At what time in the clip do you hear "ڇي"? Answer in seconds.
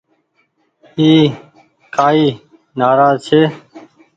3.27-3.41